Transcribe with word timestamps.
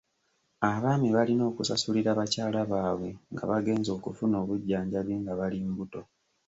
Abaami 0.71 1.07
balina 1.15 1.43
okusasulira 1.51 2.11
bakyala 2.19 2.59
baabwe 2.71 3.09
nga 3.31 3.43
bagenze 3.51 3.89
okufuna 3.97 4.35
obujjanjabi 4.43 5.13
nga 5.21 5.33
bali 5.39 5.57
mbuto. 5.69 6.01